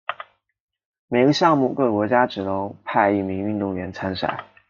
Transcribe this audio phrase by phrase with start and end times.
[1.09, 4.45] 每个项目各国家只能派一名运动员参赛。